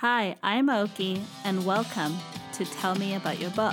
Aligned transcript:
Hi, 0.00 0.36
I'm 0.42 0.68
Oki, 0.68 1.22
and 1.42 1.64
welcome 1.64 2.18
to 2.52 2.66
Tell 2.66 2.94
Me 2.96 3.14
About 3.14 3.40
Your 3.40 3.48
Book. 3.52 3.72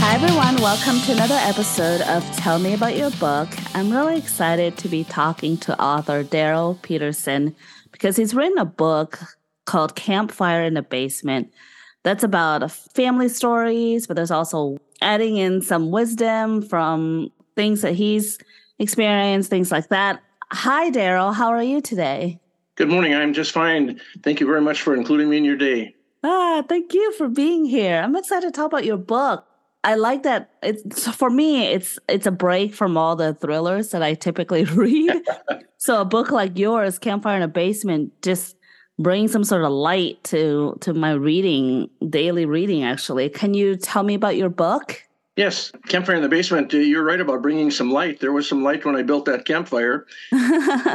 Hi, 0.00 0.14
everyone. 0.16 0.56
Welcome 0.56 0.98
to 1.02 1.12
another 1.12 1.38
episode 1.42 2.00
of 2.00 2.24
Tell 2.36 2.58
Me 2.58 2.74
About 2.74 2.96
Your 2.96 3.12
Book. 3.12 3.48
I'm 3.72 3.92
really 3.92 4.18
excited 4.18 4.76
to 4.78 4.88
be 4.88 5.04
talking 5.04 5.56
to 5.58 5.80
author 5.80 6.24
Darrell 6.24 6.76
Pedersen 6.82 7.54
because 7.92 8.16
he's 8.16 8.34
written 8.34 8.58
a 8.58 8.64
book 8.64 9.20
called 9.68 9.94
Campfire 9.94 10.62
in 10.62 10.72
the 10.74 10.82
Basement. 10.82 11.52
That's 12.02 12.24
about 12.24 12.70
family 12.72 13.28
stories, 13.28 14.06
but 14.06 14.16
there's 14.16 14.30
also 14.30 14.78
adding 15.02 15.36
in 15.36 15.60
some 15.60 15.90
wisdom 15.90 16.62
from 16.62 17.30
things 17.54 17.82
that 17.82 17.94
he's 17.94 18.38
experienced, 18.78 19.50
things 19.50 19.70
like 19.70 19.88
that. 19.88 20.22
Hi, 20.52 20.88
Darrell. 20.88 21.32
How 21.32 21.50
are 21.50 21.62
you 21.62 21.82
today? 21.82 22.40
Good 22.76 22.88
morning. 22.88 23.12
I'm 23.14 23.34
just 23.34 23.52
fine. 23.52 24.00
Thank 24.22 24.40
you 24.40 24.46
very 24.46 24.62
much 24.62 24.80
for 24.80 24.94
including 24.94 25.28
me 25.28 25.36
in 25.36 25.44
your 25.44 25.56
day. 25.56 25.94
Ah, 26.24 26.64
thank 26.66 26.94
you 26.94 27.12
for 27.12 27.28
being 27.28 27.66
here. 27.66 28.00
I'm 28.00 28.16
excited 28.16 28.46
to 28.46 28.52
talk 28.52 28.66
about 28.66 28.86
your 28.86 28.96
book. 28.96 29.44
I 29.84 29.94
like 29.94 30.22
that 30.22 30.50
it's 30.62 31.08
for 31.14 31.30
me 31.30 31.66
it's 31.66 31.98
it's 32.08 32.26
a 32.26 32.32
break 32.32 32.74
from 32.74 32.96
all 32.96 33.14
the 33.14 33.34
thrillers 33.34 33.90
that 33.90 34.02
I 34.02 34.14
typically 34.14 34.64
read. 34.84 35.22
so 35.76 36.00
a 36.00 36.04
book 36.04 36.30
like 36.30 36.58
yours, 36.58 36.98
Campfire 36.98 37.36
in 37.36 37.42
a 37.42 37.48
Basement, 37.48 38.12
just 38.22 38.56
bring 38.98 39.28
some 39.28 39.44
sort 39.44 39.64
of 39.64 39.72
light 39.72 40.22
to 40.24 40.76
to 40.80 40.92
my 40.92 41.12
reading 41.12 41.88
daily 42.08 42.46
reading 42.46 42.82
actually. 42.82 43.28
Can 43.28 43.54
you 43.54 43.76
tell 43.76 44.02
me 44.02 44.14
about 44.14 44.36
your 44.36 44.48
book? 44.48 45.02
Yes 45.36 45.70
campfire 45.88 46.16
in 46.16 46.22
the 46.22 46.28
basement 46.28 46.74
uh, 46.74 46.78
you're 46.78 47.04
right 47.04 47.20
about 47.20 47.42
bringing 47.42 47.70
some 47.70 47.90
light. 47.90 48.20
There 48.20 48.32
was 48.32 48.48
some 48.48 48.62
light 48.62 48.84
when 48.84 48.96
i 48.96 49.02
built 49.02 49.24
that 49.26 49.44
campfire. 49.44 50.06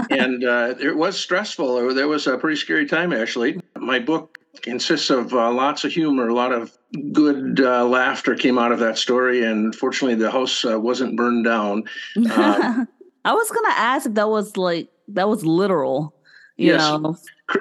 And 0.10 0.44
uh, 0.44 0.76
it 0.80 0.96
was 0.96 1.20
stressful. 1.20 1.94
There 1.94 2.08
was 2.08 2.28
a 2.28 2.38
pretty 2.38 2.58
scary 2.58 2.86
time 2.86 3.14
actually. 3.14 3.60
My 3.78 4.00
book 4.00 4.40
consists 4.62 5.10
of 5.10 5.34
uh, 5.34 5.52
lots 5.52 5.84
of 5.84 5.92
humor 5.92 6.28
a 6.28 6.34
lot 6.34 6.52
of 6.52 6.78
good 7.12 7.60
uh, 7.60 7.86
laughter 7.86 8.36
came 8.36 8.58
out 8.60 8.72
of 8.72 8.80
that 8.80 8.98
story 8.98 9.44
and 9.44 9.76
fortunately 9.76 10.16
the 10.16 10.30
house 10.30 10.64
uh, 10.64 10.80
wasn't 10.80 11.16
burned 11.18 11.44
down. 11.44 11.84
Um, 12.18 12.88
i 13.26 13.32
was 13.34 13.50
gonna 13.50 13.76
ask 13.76 14.06
if 14.06 14.14
that 14.16 14.30
was 14.30 14.58
like 14.58 14.90
that 15.08 15.30
was 15.30 15.46
literal 15.46 16.14
you 16.58 16.68
yes. 16.68 16.82
know 16.82 17.18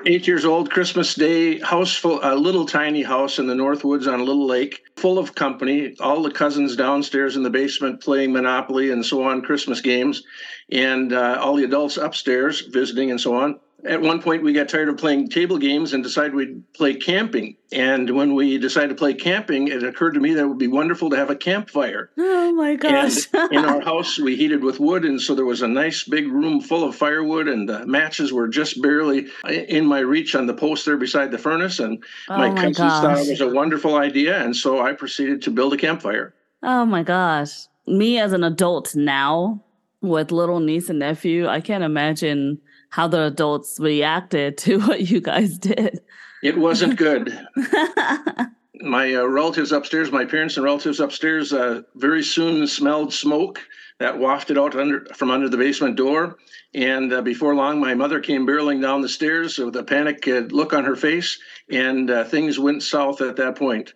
eight 0.07 0.27
years 0.27 0.45
old 0.45 0.71
christmas 0.71 1.15
day 1.15 1.59
house 1.59 1.95
full 1.95 2.21
a 2.23 2.35
little 2.35 2.65
tiny 2.65 3.03
house 3.03 3.39
in 3.39 3.47
the 3.47 3.55
north 3.55 3.85
woods 3.85 4.07
on 4.07 4.21
a 4.21 4.25
little 4.25 4.47
lake 4.47 4.81
full 4.97 5.19
of 5.19 5.35
company 5.35 5.95
all 6.01 6.23
the 6.23 6.31
cousins 6.31 6.77
downstairs 6.77 7.37
in 7.37 7.43
the 7.43 7.51
basement 7.51 8.01
playing 8.01 8.33
monopoly 8.33 8.91
and 8.91 9.05
so 9.05 9.23
on 9.25 9.43
christmas 9.43 9.81
games 9.81 10.23
and 10.71 11.13
uh, 11.13 11.39
all 11.41 11.57
the 11.57 11.65
adults 11.65 11.97
upstairs 11.97 12.63
visiting 12.73 13.11
and 13.11 13.21
so 13.21 13.35
on 13.35 13.59
at 13.85 14.01
one 14.01 14.23
point 14.23 14.43
we 14.43 14.53
got 14.53 14.69
tired 14.69 14.89
of 14.89 14.97
playing 14.97 15.29
table 15.29 15.59
games 15.59 15.93
and 15.93 16.03
decided 16.03 16.35
we'd 16.35 16.73
play 16.73 16.95
camping. 16.95 17.57
And 17.73 18.11
when 18.11 18.35
we 18.35 18.59
decided 18.59 18.91
to 18.91 18.95
play 18.95 19.15
camping 19.15 19.69
it 19.69 19.83
occurred 19.83 20.13
to 20.13 20.21
me 20.21 20.35
that 20.35 20.43
it 20.43 20.47
would 20.47 20.59
be 20.59 20.69
wonderful 20.69 21.11
to 21.11 21.17
have 21.17 21.31
a 21.31 21.37
campfire. 21.37 22.11
Oh 22.45 22.55
my 22.55 22.75
gosh. 22.75 23.29
in 23.51 23.65
our 23.65 23.81
house 23.81 24.19
we 24.19 24.37
heated 24.37 24.63
with 24.63 24.79
wood 24.79 25.05
and 25.05 25.21
so 25.21 25.35
there 25.35 25.47
was 25.47 25.63
a 25.63 25.69
nice 25.69 26.05
big 26.05 26.27
room 26.29 26.61
full 26.61 26.85
of 26.85 26.95
firewood 26.95 27.49
and 27.49 27.69
the 27.69 27.87
matches 27.87 28.33
were 28.33 28.47
just 28.47 28.83
barely 28.83 29.29
in 29.49 29.87
my 29.87 30.01
reach 30.01 30.35
on 30.35 30.47
the 30.47 30.53
post 30.53 30.85
there 30.85 30.99
beside 30.99 31.31
the 31.31 31.39
furnace 31.39 31.79
and 31.79 32.05
oh 32.29 32.37
my, 32.37 32.51
my 32.51 32.55
cousins 32.55 32.77
thought 32.77 33.19
it 33.19 33.31
was 33.31 33.41
a 33.41 33.49
wonderful 33.49 33.97
idea 33.97 34.43
and 34.45 34.55
so 34.55 34.83
i 34.85 34.93
proceeded 34.93 35.41
to 35.43 35.51
build 35.51 35.73
a 35.73 35.77
campfire. 35.79 36.35
Oh 36.63 36.85
my 36.85 37.03
gosh. 37.03 37.67
Me 37.87 38.19
as 38.19 38.33
an 38.33 38.45
adult 38.45 38.95
now 38.95 39.65
with 40.03 40.31
little 40.31 40.61
niece 40.61 40.91
and 40.91 40.99
nephew 40.99 41.47
i 41.49 41.61
can't 41.61 41.85
imagine 41.85 42.61
how 42.93 43.09
the 43.09 43.23
adults 43.23 43.81
reacted 43.81 44.59
to 44.59 44.79
what 44.87 45.11
you 45.11 45.21
guys 45.21 45.59
did. 45.59 46.01
It 46.43 46.59
wasn't 46.59 46.97
good. 46.97 47.39
my 48.83 49.15
uh, 49.15 49.25
relatives 49.25 49.73
upstairs, 49.73 50.13
my 50.13 50.25
parents 50.25 50.57
and 50.57 50.65
relatives 50.65 51.01
upstairs, 51.01 51.53
uh, 51.53 51.83
very 51.95 52.23
soon 52.23 52.67
smelled 52.67 53.13
smoke 53.13 53.61
that 53.99 54.19
wafted 54.19 54.59
out 54.59 54.77
under, 54.77 55.07
from 55.15 55.31
under 55.31 55.49
the 55.49 55.57
basement 55.57 55.97
door. 55.97 56.37
And 56.75 57.13
uh, 57.13 57.23
before 57.23 57.55
long, 57.55 57.81
my 57.81 57.95
mother 57.95 58.21
came 58.21 58.47
barreling 58.47 58.83
down 58.83 59.01
the 59.01 59.09
stairs 59.09 59.59
with 59.59 59.77
a 59.77 59.85
panic 59.85 60.27
uh, 60.27 60.41
look 60.51 60.73
on 60.73 60.85
her 60.85 60.97
face, 60.97 61.39
and 61.71 62.11
uh, 62.11 62.25
things 62.25 62.59
went 62.59 62.83
south 62.83 63.21
at 63.21 63.37
that 63.37 63.57
point. 63.57 63.95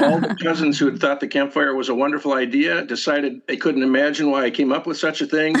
All 0.00 0.18
the 0.20 0.36
cousins 0.42 0.78
who 0.78 0.86
had 0.86 1.00
thought 1.00 1.20
the 1.20 1.28
campfire 1.28 1.74
was 1.74 1.88
a 1.88 1.94
wonderful 1.94 2.32
idea 2.32 2.84
decided 2.84 3.42
they 3.46 3.56
couldn't 3.56 3.82
imagine 3.82 4.30
why 4.30 4.44
I 4.44 4.50
came 4.50 4.72
up 4.72 4.86
with 4.86 4.98
such 4.98 5.20
a 5.20 5.26
thing. 5.26 5.56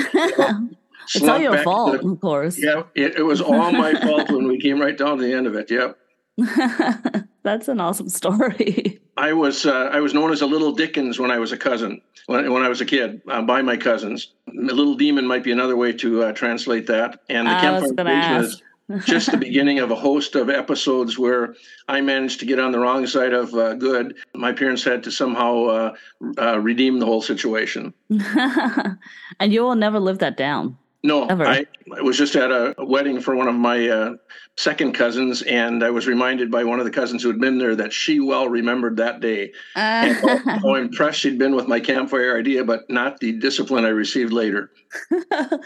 It's 1.14 1.22
all 1.22 1.38
your 1.38 1.58
fault, 1.62 2.00
the, 2.00 2.08
of 2.08 2.20
course. 2.20 2.58
Yeah, 2.58 2.84
it, 2.94 3.16
it 3.16 3.22
was 3.22 3.40
all 3.40 3.72
my 3.72 3.94
fault 3.94 4.30
when 4.30 4.46
we 4.48 4.60
came 4.60 4.80
right 4.80 4.96
down 4.96 5.18
to 5.18 5.22
the 5.22 5.32
end 5.32 5.46
of 5.46 5.54
it. 5.54 5.70
Yep. 5.70 5.98
That's 7.42 7.68
an 7.68 7.80
awesome 7.80 8.08
story. 8.08 9.00
I 9.16 9.32
was 9.32 9.66
uh, 9.66 9.90
I 9.92 10.00
was 10.00 10.14
known 10.14 10.32
as 10.32 10.42
a 10.42 10.46
little 10.46 10.72
Dickens 10.72 11.18
when 11.18 11.30
I 11.30 11.38
was 11.38 11.52
a 11.52 11.56
cousin 11.56 12.00
when, 12.26 12.52
when 12.52 12.62
I 12.62 12.68
was 12.68 12.80
a 12.80 12.84
kid 12.84 13.20
uh, 13.28 13.42
by 13.42 13.62
my 13.62 13.76
cousins. 13.76 14.32
A 14.48 14.74
little 14.74 14.94
demon 14.94 15.26
might 15.26 15.44
be 15.44 15.52
another 15.52 15.76
way 15.76 15.92
to 15.94 16.24
uh, 16.24 16.32
translate 16.32 16.86
that. 16.86 17.20
And 17.28 17.46
the 17.46 17.52
campfire 17.52 18.40
is 18.40 18.62
just 19.04 19.30
the 19.30 19.36
beginning 19.48 19.78
of 19.78 19.90
a 19.90 19.94
host 19.94 20.34
of 20.34 20.50
episodes 20.50 21.18
where 21.18 21.54
I 21.88 22.00
managed 22.00 22.40
to 22.40 22.46
get 22.46 22.58
on 22.58 22.72
the 22.72 22.78
wrong 22.78 23.06
side 23.06 23.32
of 23.32 23.52
uh, 23.54 23.74
good. 23.74 24.16
My 24.34 24.52
parents 24.52 24.84
had 24.84 25.02
to 25.04 25.10
somehow 25.10 25.64
uh, 25.64 25.94
uh, 26.38 26.58
redeem 26.58 26.98
the 26.98 27.06
whole 27.06 27.22
situation. 27.22 27.94
and 28.10 29.52
you 29.52 29.62
will 29.62 29.74
never 29.74 29.98
live 29.98 30.18
that 30.18 30.36
down. 30.36 30.76
No, 31.04 31.28
I, 31.28 31.66
I, 31.96 32.00
was 32.00 32.16
just 32.16 32.36
at 32.36 32.52
a 32.52 32.76
wedding 32.78 33.20
for 33.20 33.34
one 33.34 33.48
of 33.48 33.56
my 33.56 33.88
uh, 33.88 34.14
second 34.56 34.92
cousins, 34.92 35.42
and 35.42 35.82
I 35.82 35.90
was 35.90 36.06
reminded 36.06 36.48
by 36.48 36.62
one 36.62 36.78
of 36.78 36.84
the 36.84 36.92
cousins 36.92 37.22
who 37.22 37.28
had 37.28 37.40
been 37.40 37.58
there 37.58 37.74
that 37.74 37.92
she 37.92 38.20
well 38.20 38.48
remembered 38.48 38.98
that 38.98 39.18
day. 39.18 39.52
Uh. 39.74 39.78
And 39.78 40.16
how, 40.16 40.58
how 40.58 40.74
impressed 40.74 41.18
she'd 41.18 41.38
been 41.40 41.56
with 41.56 41.66
my 41.66 41.80
campfire 41.80 42.38
idea, 42.38 42.62
but 42.62 42.88
not 42.88 43.18
the 43.18 43.32
discipline 43.32 43.84
I 43.84 43.88
received 43.88 44.32
later. 44.32 44.70
but 45.28 45.60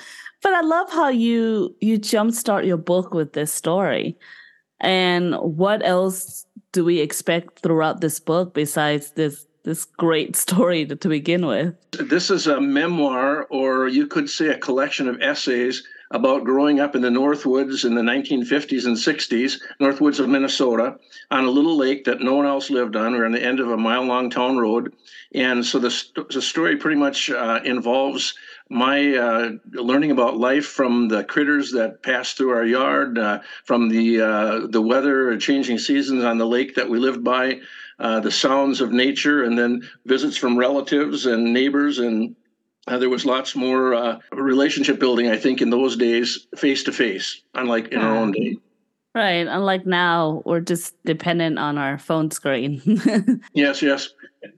I 0.45 0.61
love 0.63 0.91
how 0.91 1.09
you 1.09 1.77
you 1.81 1.99
jumpstart 1.99 2.67
your 2.67 2.79
book 2.79 3.13
with 3.13 3.35
this 3.35 3.53
story. 3.53 4.17
And 4.81 5.35
what 5.35 5.85
else 5.85 6.47
do 6.73 6.85
we 6.85 7.01
expect 7.01 7.61
throughout 7.61 8.01
this 8.01 8.21
book 8.21 8.55
besides 8.55 9.13
this 9.13 9.46
this 9.66 9.84
great 9.84 10.34
story 10.44 10.87
to, 10.87 10.97
to 10.97 11.09
begin 11.09 11.44
with. 11.44 11.75
This 11.93 12.31
is 12.31 12.47
a 12.47 12.59
memoir, 12.59 13.44
or 13.50 13.88
you 13.88 14.06
could 14.06 14.31
say 14.31 14.49
a 14.49 14.59
collection 14.59 15.09
of 15.09 15.21
essays 15.21 15.82
about 16.12 16.44
growing 16.44 16.78
up 16.78 16.94
in 16.94 17.03
the 17.03 17.09
Northwoods 17.09 17.84
in 17.84 17.97
the 17.97 18.00
1950s 18.00 18.87
and 18.87 18.97
60s, 18.97 19.60
Northwoods 19.81 20.21
of 20.21 20.28
Minnesota, 20.28 20.97
on 21.32 21.44
a 21.44 21.50
little 21.50 21.76
lake 21.76 22.05
that 22.05 22.21
no 22.21 22.37
one 22.37 22.47
else 22.47 22.71
lived 22.71 22.94
on. 22.94 23.12
We're 23.12 23.26
on 23.26 23.32
the 23.32 23.43
end 23.43 23.59
of 23.59 23.72
a 23.72 23.76
mile 23.76 24.05
long 24.05 24.31
town 24.31 24.56
road. 24.56 24.94
And 25.34 25.66
so 25.66 25.81
the, 25.81 26.26
the 26.31 26.41
story 26.41 26.76
pretty 26.76 26.97
much 26.97 27.28
uh, 27.28 27.59
involves 27.65 28.34
my 28.69 29.16
uh, 29.16 29.50
learning 29.72 30.12
about 30.12 30.37
life 30.37 30.66
from 30.66 31.09
the 31.09 31.25
critters 31.25 31.72
that 31.72 32.03
pass 32.03 32.32
through 32.32 32.50
our 32.50 32.65
yard, 32.65 33.19
uh, 33.19 33.41
from 33.65 33.88
the 33.88 34.21
uh, 34.21 34.66
the 34.66 34.82
weather, 34.82 35.37
changing 35.38 35.78
seasons 35.78 36.25
on 36.25 36.38
the 36.38 36.47
lake 36.47 36.75
that 36.75 36.88
we 36.88 36.99
lived 36.99 37.22
by, 37.22 37.60
uh, 37.99 38.21
the 38.21 38.31
sounds 38.31 38.81
of 38.81 38.93
nature, 38.93 39.45
and 39.45 39.59
then 39.59 39.89
visits 40.05 40.37
from 40.37 40.59
relatives 40.59 41.27
and 41.27 41.53
neighbors. 41.53 41.99
And 41.99 42.37
uh, 42.87 42.99
there 42.99 43.11
was 43.11 43.25
lots 43.25 43.57
more 43.57 43.95
uh, 43.95 44.19
relationship 44.33 44.99
building, 44.99 45.29
I 45.29 45.37
think, 45.37 45.61
in 45.61 45.71
those 45.71 45.97
days, 45.97 46.47
face 46.56 46.83
to 46.85 46.93
face, 46.93 47.43
unlike 47.55 47.89
in 47.89 47.99
our 47.99 48.17
own 48.17 48.33
day. 48.33 48.59
Right. 49.15 49.47
Unlike 49.47 49.87
now, 49.87 50.43
we're 50.45 50.61
just 50.61 50.95
dependent 51.05 51.59
on 51.59 51.79
our 51.79 51.97
phone 51.97 52.31
screen. 52.31 52.82
yes, 53.55 53.81
yes. 53.81 54.11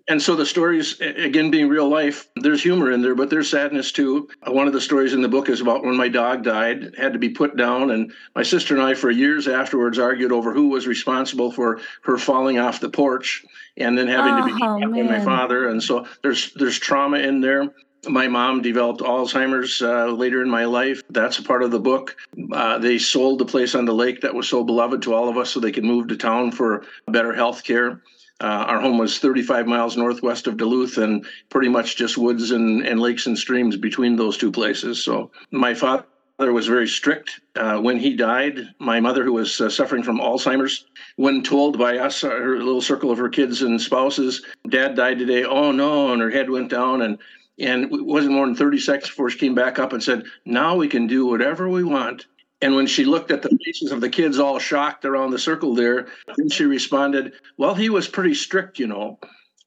And 0.09 0.21
so 0.21 0.35
the 0.35 0.47
stories, 0.47 1.01
again, 1.01 1.51
being 1.51 1.69
real 1.69 1.89
life, 1.89 2.29
there's 2.37 2.63
humor 2.63 2.93
in 2.93 3.03
there, 3.03 3.15
but 3.15 3.31
there's 3.31 3.51
sadness 3.51 3.93
too. 3.93 4.29
Uh, 4.47 4.53
one 4.53 4.67
of 4.67 4.73
the 4.73 4.81
stories 4.81 5.15
in 5.15 5.23
the 5.23 5.29
book 5.29 5.49
is 5.49 5.61
about 5.61 5.85
when 5.85 5.97
my 5.97 6.09
dog 6.09 6.45
died, 6.45 6.95
had 6.97 7.13
to 7.13 7.19
be 7.19 7.29
put 7.29 7.57
down. 7.57 7.91
And 7.91 8.13
my 8.35 8.43
sister 8.43 8.75
and 8.75 8.83
I, 8.83 8.95
for 8.95 9.11
years 9.11 9.49
afterwards, 9.49 9.99
argued 9.99 10.33
over 10.33 10.53
who 10.53 10.69
was 10.69 10.87
responsible 10.87 11.53
for 11.53 11.81
her 12.03 12.19
falling 12.19 12.59
off 12.59 12.81
the 12.81 12.91
porch 12.91 13.45
and 13.77 13.97
then 13.97 14.09
having 14.09 14.35
oh, 14.35 14.49
to 14.49 14.55
be 14.55 15.01
oh, 15.01 15.05
by 15.05 15.19
my 15.19 15.25
father. 15.25 15.69
And 15.69 15.83
so 15.83 16.07
there's 16.23 16.53
there's 16.55 16.79
trauma 16.79 17.19
in 17.19 17.41
there 17.41 17.73
my 18.07 18.29
mom 18.29 18.63
developed 18.63 19.01
Alzheimer's 19.01 19.83
uh, 19.83 20.07
later 20.07 20.43
in 20.43 20.49
my 20.49 20.65
life. 20.65 21.03
That's 21.11 21.39
a 21.39 21.43
part 21.43 21.63
of 21.63 21.71
the 21.71 21.81
book. 21.81 22.17
Uh, 22.53 22.79
they 22.79 22.99
sold 22.99 23.39
the 23.39 23.45
place 23.45 23.75
on 23.75 23.85
the 23.85 23.95
lake 23.95 24.21
that 24.21 24.35
was 24.35 24.49
so 24.49 24.63
beloved 24.63 25.03
to 25.03 25.15
all 25.15 25.29
of 25.29 25.37
us 25.37 25.51
so 25.51 25.61
they 25.61 25.73
could 25.73 25.85
move 25.85 26.09
to 26.09 26.17
town 26.17 26.53
for 26.53 26.85
better 27.09 27.35
health 27.35 27.65
care. 27.65 28.03
Uh, 28.41 28.65
our 28.69 28.81
home 28.81 28.99
was 28.99 29.19
35 29.19 29.67
miles 29.67 29.97
northwest 29.97 30.47
of 30.47 30.57
Duluth 30.57 30.97
and 30.97 31.27
pretty 31.49 31.69
much 31.69 31.97
just 31.97 32.17
woods 32.17 32.53
and, 32.53 32.87
and 32.87 33.01
lakes 33.01 33.27
and 33.27 33.37
streams 33.37 33.77
between 33.77 34.15
those 34.17 34.39
two 34.39 34.53
places. 34.53 35.03
So 35.03 35.33
my 35.51 35.75
father 35.75 36.05
was 36.39 36.69
very 36.69 36.87
strict. 36.87 37.41
Uh, 37.57 37.79
when 37.79 37.99
he 37.99 38.15
died, 38.15 38.61
my 38.79 39.01
mother, 39.01 39.25
who 39.25 39.33
was 39.33 39.61
uh, 39.61 39.69
suffering 39.69 40.05
from 40.05 40.21
Alzheimer's, 40.21 40.87
when 41.17 41.43
told 41.43 41.79
by 41.79 41.99
us, 41.99 42.21
her 42.21 42.59
little 42.59 42.81
circle 42.81 43.11
of 43.11 43.19
her 43.19 43.29
kids 43.29 43.63
and 43.63 43.81
spouses, 43.81 44.45
Dad 44.69 44.95
died 44.95 45.19
today. 45.19 45.43
Oh 45.43 45.73
no! 45.73 46.13
And 46.13 46.23
her 46.23 46.31
head 46.31 46.49
went 46.49 46.71
down, 46.71 47.03
and 47.03 47.19
and 47.59 47.93
it 47.93 48.05
wasn't 48.05 48.35
more 48.35 48.47
than 48.47 48.55
30 48.55 48.79
seconds 48.79 49.09
before 49.09 49.31
she 49.31 49.39
came 49.39 49.57
back 49.57 49.81
up 49.81 49.93
and 49.93 50.01
said, 50.03 50.23
"Now 50.45 50.77
we 50.77 50.87
can 50.87 51.09
do 51.09 51.27
whatever 51.27 51.69
we 51.69 51.83
want." 51.83 52.27
And 52.61 52.75
when 52.75 52.87
she 52.87 53.05
looked 53.05 53.31
at 53.31 53.43
the 53.43 53.57
faces 53.65 53.93
of 53.93 54.01
the 54.01 54.09
kids 54.09 54.39
all 54.39 54.59
shocked 54.59 55.05
around 55.05 55.31
the 55.31 55.39
circle 55.39 55.75
there, 55.75 56.09
then 56.37 56.49
she 56.49 56.65
responded, 56.65 57.33
Well, 57.57 57.75
he 57.75 57.89
was 57.89 58.09
pretty 58.09 58.35
strict, 58.35 58.79
you 58.79 58.87
know. 58.87 59.19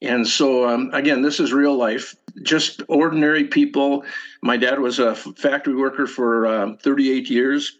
And 0.02 0.28
so, 0.28 0.68
um, 0.68 0.90
again, 0.94 1.22
this 1.22 1.40
is 1.40 1.54
real 1.54 1.76
life, 1.76 2.16
just 2.42 2.82
ordinary 2.88 3.46
people. 3.46 4.04
My 4.42 4.58
dad 4.58 4.80
was 4.80 5.00
a 5.00 5.16
factory 5.16 5.76
worker 5.76 6.08
for 6.08 6.48
um, 6.48 6.78
38 6.78 7.30
years, 7.30 7.78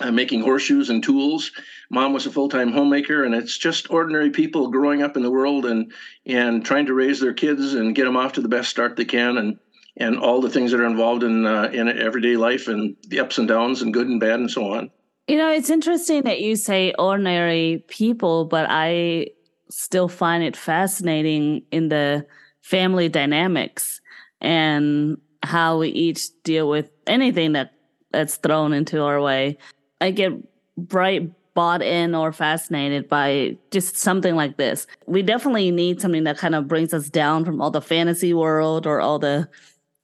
uh, 0.00 0.12
making 0.12 0.42
horseshoes 0.42 0.88
and 0.88 1.02
tools. 1.02 1.50
Mom 1.90 2.12
was 2.12 2.26
a 2.26 2.30
full-time 2.30 2.72
homemaker, 2.72 3.24
and 3.24 3.34
it's 3.34 3.58
just 3.58 3.90
ordinary 3.90 4.30
people 4.30 4.68
growing 4.68 5.02
up 5.02 5.16
in 5.16 5.22
the 5.22 5.30
world 5.30 5.66
and 5.66 5.92
and 6.26 6.64
trying 6.64 6.86
to 6.86 6.94
raise 6.94 7.20
their 7.20 7.34
kids 7.34 7.74
and 7.74 7.94
get 7.94 8.04
them 8.04 8.16
off 8.16 8.32
to 8.32 8.40
the 8.40 8.48
best 8.48 8.70
start 8.70 8.96
they 8.96 9.04
can, 9.04 9.36
and 9.36 9.58
and 9.96 10.18
all 10.18 10.40
the 10.40 10.50
things 10.50 10.70
that 10.70 10.80
are 10.80 10.86
involved 10.86 11.22
in 11.22 11.46
uh, 11.46 11.70
in 11.72 11.88
everyday 11.88 12.36
life 12.36 12.68
and 12.68 12.96
the 13.08 13.20
ups 13.20 13.38
and 13.38 13.48
downs 13.48 13.82
and 13.82 13.94
good 13.94 14.08
and 14.08 14.20
bad 14.20 14.40
and 14.40 14.50
so 14.50 14.72
on. 14.72 14.90
You 15.28 15.38
know, 15.38 15.50
it's 15.50 15.70
interesting 15.70 16.22
that 16.22 16.40
you 16.40 16.56
say 16.56 16.92
ordinary 16.98 17.84
people, 17.88 18.44
but 18.44 18.66
I 18.68 19.28
still 19.70 20.08
find 20.08 20.42
it 20.42 20.56
fascinating 20.56 21.62
in 21.70 21.88
the 21.88 22.26
family 22.60 23.08
dynamics 23.08 24.00
and 24.40 25.18
how 25.42 25.78
we 25.78 25.88
each 25.88 26.28
deal 26.42 26.68
with 26.68 26.90
anything 27.06 27.52
that 27.52 27.72
that's 28.10 28.36
thrown 28.36 28.72
into 28.72 29.02
our 29.02 29.20
way. 29.20 29.58
I 30.00 30.10
get 30.10 30.32
bright 30.76 31.30
bought 31.54 31.82
in 31.82 32.14
or 32.14 32.32
fascinated 32.32 33.08
by 33.08 33.56
just 33.70 33.96
something 33.96 34.34
like 34.34 34.56
this. 34.56 34.86
We 35.06 35.22
definitely 35.22 35.70
need 35.70 36.00
something 36.00 36.24
that 36.24 36.36
kind 36.36 36.54
of 36.54 36.68
brings 36.68 36.92
us 36.92 37.08
down 37.08 37.44
from 37.44 37.60
all 37.60 37.70
the 37.70 37.80
fantasy 37.80 38.34
world 38.34 38.86
or 38.86 39.00
all 39.00 39.18
the 39.18 39.48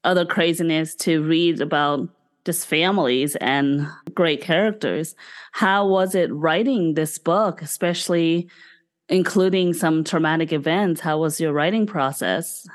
other 0.05 0.25
craziness 0.25 0.95
to 0.97 1.23
read 1.23 1.61
about 1.61 2.09
just 2.45 2.67
families 2.67 3.37
and 3.37 3.87
great 4.15 4.41
characters. 4.41 5.15
How 5.53 5.87
was 5.87 6.15
it 6.15 6.33
writing 6.33 6.95
this 6.95 7.19
book, 7.19 7.63
especially 7.63 8.49
including 9.09 9.75
some 9.75 10.05
traumatic 10.05 10.53
events? 10.53 11.01
How 11.01 11.19
was 11.19 11.41
your 11.41 11.53
writing 11.53 11.87
process? 11.87 12.67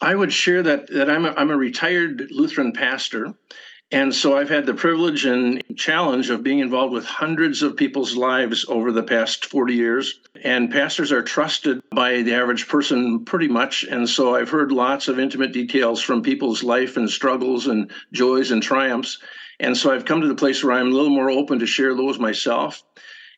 I 0.00 0.14
would 0.14 0.32
share 0.32 0.62
that 0.62 0.88
that 0.88 1.08
I'm 1.08 1.24
a, 1.24 1.30
I'm 1.36 1.50
a 1.50 1.56
retired 1.56 2.26
Lutheran 2.30 2.72
pastor, 2.72 3.32
and 3.90 4.14
so 4.14 4.36
I've 4.36 4.48
had 4.48 4.66
the 4.66 4.74
privilege 4.74 5.24
and 5.24 5.62
challenge 5.76 6.30
of 6.30 6.42
being 6.42 6.58
involved 6.58 6.92
with 6.92 7.04
hundreds 7.04 7.62
of 7.62 7.76
people's 7.76 8.16
lives 8.16 8.64
over 8.68 8.90
the 8.90 9.02
past 9.02 9.46
40 9.46 9.74
years. 9.74 10.20
And 10.42 10.70
pastors 10.70 11.12
are 11.12 11.22
trusted 11.22 11.80
by 11.94 12.22
the 12.22 12.34
average 12.34 12.66
person 12.66 13.24
pretty 13.24 13.46
much. 13.46 13.84
And 13.84 14.08
so 14.08 14.34
I've 14.34 14.48
heard 14.48 14.72
lots 14.72 15.06
of 15.06 15.20
intimate 15.20 15.52
details 15.52 16.02
from 16.02 16.22
people's 16.22 16.64
life 16.64 16.96
and 16.96 17.08
struggles 17.08 17.66
and 17.66 17.90
joys 18.12 18.50
and 18.50 18.62
triumphs. 18.62 19.18
And 19.60 19.76
so 19.76 19.94
I've 19.94 20.04
come 20.04 20.22
to 20.22 20.28
the 20.28 20.34
place 20.34 20.64
where 20.64 20.72
I'm 20.72 20.88
a 20.88 20.94
little 20.96 21.14
more 21.14 21.30
open 21.30 21.60
to 21.60 21.66
share 21.66 21.94
those 21.94 22.18
myself. 22.18 22.82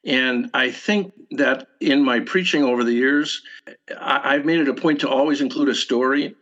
And 0.07 0.49
I 0.55 0.71
think 0.71 1.13
that 1.33 1.67
in 1.81 2.03
my 2.03 2.21
preaching 2.21 2.63
over 2.63 2.85
the 2.85 2.95
years, 2.95 3.43
I've 4.01 4.47
made 4.47 4.61
it 4.61 4.69
a 4.69 4.75
point 4.75 5.01
to 5.01 5.09
always 5.09 5.41
include 5.41 5.69
a 5.69 5.75
story 5.75 6.35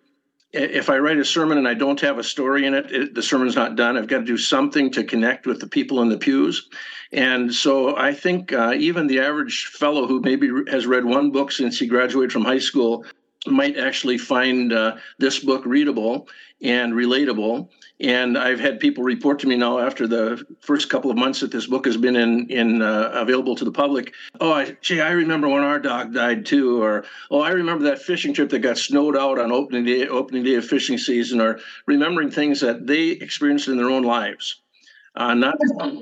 if 0.55 0.89
I 0.89 0.99
write 0.99 1.19
a 1.19 1.25
sermon 1.25 1.59
and 1.59 1.67
I 1.67 1.75
don't 1.75 2.01
have 2.01 2.19
a 2.19 2.25
story 2.25 2.65
in 2.65 2.75
it, 2.75 2.91
it, 2.91 3.15
the 3.15 3.23
sermon's 3.23 3.57
not 3.57 3.77
done. 3.77 3.97
I've 3.97 4.07
got 4.07 4.19
to 4.19 4.25
do 4.25 4.39
something 4.39 4.91
to 4.93 5.05
connect 5.05 5.47
with 5.47 5.61
the 5.61 5.67
people 5.67 6.01
in 6.03 6.09
the 6.09 6.17
pews. 6.17 6.69
And 7.13 7.53
so 7.53 7.97
I 7.97 8.15
think 8.15 8.53
uh, 8.53 8.75
even 8.77 9.07
the 9.07 9.21
average 9.21 9.67
fellow 9.67 10.07
who 10.07 10.21
maybe 10.21 10.51
has 10.71 10.87
read 10.87 11.05
one 11.05 11.31
book 11.31 11.53
since 11.53 11.79
he 11.79 11.87
graduated 11.87 12.33
from 12.33 12.45
high 12.45 12.59
school 12.59 13.05
might 13.47 13.77
actually 13.77 14.19
find 14.19 14.73
uh, 14.73 14.97
this 15.19 15.39
book 15.39 15.65
readable 15.65 16.29
and 16.63 16.93
relatable. 16.93 17.69
And 18.01 18.37
I've 18.37 18.59
had 18.59 18.81
people 18.81 19.05
report 19.05 19.39
to 19.41 19.47
me 19.47 19.57
now 19.57 19.79
after 19.79 20.07
the 20.09 20.45
first 20.61 20.91
couple 20.91 21.11
of 21.11 21.17
months 21.17 21.41
that 21.41 21.53
this 21.53 21.67
book 21.67 21.87
has 21.87 21.97
been 21.97 22.17
in 22.17 22.51
in 22.51 22.83
uh, 22.83 23.11
available 23.15 23.55
to 23.55 23.65
the 23.65 23.71
public. 23.71 24.13
Oh, 24.41 24.53
I, 24.53 24.77
gee, 24.81 25.01
I 25.01 25.13
remember 25.13 25.49
when 25.49 25.63
our 25.63 25.79
dog 25.79 26.13
died 26.13 26.45
too, 26.45 26.83
or 26.83 27.05
oh, 27.31 27.41
I 27.41 27.51
remember 27.51 27.85
that 27.85 28.03
fishing 28.03 28.35
trip 28.35 28.51
that 28.51 28.59
got 28.61 28.79
snowed 28.79 29.17
out 29.17 29.39
on 29.39 29.53
opening 29.53 29.85
day 29.85 30.09
opening 30.09 30.43
day 30.43 30.57
of 30.57 30.67
fishing 30.67 30.99
season, 30.99 31.41
or 31.41 31.61
remembering 31.87 32.31
things 32.31 32.61
that 32.61 32.87
they 32.87 33.11
experienced 33.11 33.69
in 33.69 33.77
their 33.77 33.91
own 33.91 34.03
lives. 34.03 34.61
Uh, 35.17 35.35
not 35.35 35.55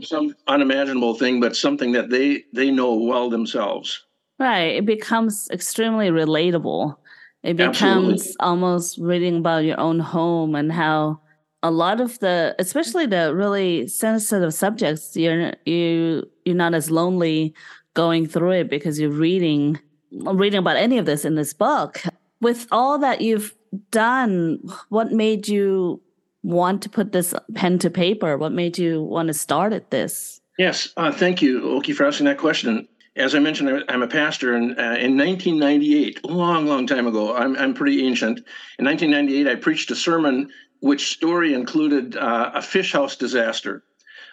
some 0.02 0.34
unimaginable 0.46 1.14
thing, 1.14 1.40
but 1.40 1.54
something 1.54 1.92
that 1.92 2.08
they 2.08 2.44
they 2.54 2.70
know 2.70 2.94
well 2.94 3.28
themselves. 3.28 4.06
Right. 4.38 4.76
It 4.76 4.86
becomes 4.86 5.48
extremely 5.52 6.08
relatable. 6.08 6.96
It 7.42 7.56
becomes 7.56 8.20
Absolutely. 8.20 8.36
almost 8.40 8.98
reading 8.98 9.38
about 9.38 9.64
your 9.64 9.80
own 9.80 9.98
home 9.98 10.54
and 10.54 10.70
how 10.70 11.20
a 11.62 11.70
lot 11.70 12.00
of 12.00 12.18
the 12.20 12.54
especially 12.58 13.06
the 13.06 13.34
really 13.34 13.86
sensitive 13.86 14.52
subjects 14.52 15.16
you're 15.16 15.52
you 15.64 16.28
you're 16.44 16.56
not 16.56 16.74
as 16.74 16.90
lonely 16.90 17.54
going 17.94 18.26
through 18.26 18.50
it 18.50 18.70
because 18.70 18.98
you're 18.98 19.10
reading 19.10 19.78
reading 20.10 20.58
about 20.58 20.76
any 20.76 20.98
of 20.98 21.06
this 21.06 21.24
in 21.24 21.34
this 21.34 21.52
book. 21.52 22.02
With 22.40 22.66
all 22.72 22.98
that 22.98 23.20
you've 23.20 23.54
done 23.90 24.58
what 24.88 25.12
made 25.12 25.48
you 25.48 26.00
want 26.42 26.82
to 26.82 26.88
put 26.88 27.12
this 27.12 27.32
pen 27.54 27.78
to 27.78 27.88
paper? 27.88 28.36
What 28.36 28.52
made 28.52 28.76
you 28.76 29.02
want 29.02 29.28
to 29.28 29.34
start 29.34 29.72
at 29.72 29.90
this? 29.90 30.40
Yes 30.58 30.92
uh, 30.96 31.10
thank 31.10 31.42
you 31.42 31.70
oki 31.72 31.92
for 31.92 32.06
asking 32.06 32.26
that 32.26 32.38
question 32.38 32.86
as 33.16 33.34
I 33.34 33.38
mentioned, 33.38 33.84
I'm 33.88 34.02
a 34.02 34.08
pastor, 34.08 34.54
and 34.54 34.70
uh, 34.72 34.96
in 34.98 35.18
1998, 35.18 36.20
a 36.24 36.26
long, 36.28 36.66
long 36.66 36.86
time 36.86 37.06
ago, 37.06 37.34
I'm, 37.34 37.56
I'm 37.56 37.74
pretty 37.74 38.06
ancient. 38.06 38.38
In 38.78 38.86
1998, 38.86 39.46
I 39.46 39.54
preached 39.56 39.90
a 39.90 39.96
sermon 39.96 40.50
which 40.80 41.12
story 41.12 41.52
included 41.52 42.16
uh, 42.16 42.52
a 42.54 42.62
fish 42.62 42.92
house 42.92 43.16
disaster. 43.16 43.84